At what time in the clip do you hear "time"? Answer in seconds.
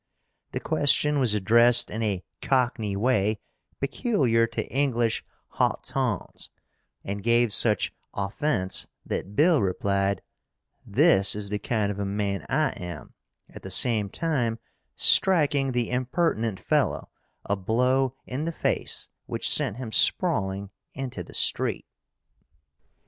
14.09-14.57